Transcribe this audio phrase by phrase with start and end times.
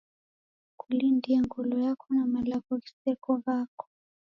[0.79, 3.85] Kulindie ngolo yako na malagho ghiseko ghako.